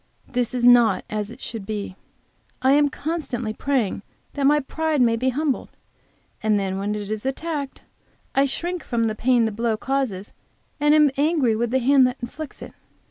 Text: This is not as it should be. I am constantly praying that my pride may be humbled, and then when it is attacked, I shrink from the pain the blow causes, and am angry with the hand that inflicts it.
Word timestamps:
This 0.27 0.55
is 0.55 0.65
not 0.65 1.05
as 1.11 1.29
it 1.29 1.41
should 1.41 1.63
be. 1.63 1.95
I 2.63 2.71
am 2.71 2.89
constantly 2.89 3.53
praying 3.53 4.01
that 4.33 4.47
my 4.47 4.59
pride 4.59 4.99
may 4.99 5.15
be 5.15 5.29
humbled, 5.29 5.69
and 6.41 6.59
then 6.59 6.79
when 6.79 6.95
it 6.95 7.11
is 7.11 7.23
attacked, 7.23 7.83
I 8.33 8.45
shrink 8.45 8.83
from 8.83 9.03
the 9.03 9.13
pain 9.13 9.45
the 9.45 9.51
blow 9.51 9.77
causes, 9.77 10.33
and 10.79 10.95
am 10.95 11.11
angry 11.17 11.55
with 11.55 11.69
the 11.69 11.77
hand 11.77 12.07
that 12.07 12.17
inflicts 12.19 12.63
it. 12.63 12.73